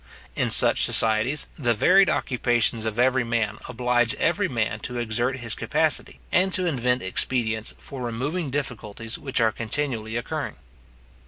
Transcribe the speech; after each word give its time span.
In 0.35 0.49
such 0.49 0.83
societies, 0.83 1.47
the 1.59 1.75
varied 1.75 2.09
occupations 2.09 2.85
of 2.85 2.97
every 2.97 3.23
man 3.23 3.59
oblige 3.69 4.15
every 4.15 4.47
man 4.47 4.79
to 4.79 4.97
exert 4.97 5.37
his 5.37 5.53
capacity, 5.53 6.19
and 6.31 6.51
to 6.53 6.65
invent 6.65 7.03
expedients 7.03 7.75
for 7.77 8.01
removing 8.01 8.49
difficulties 8.49 9.19
which 9.19 9.39
are 9.39 9.51
continually 9.51 10.17
occurring. 10.17 10.55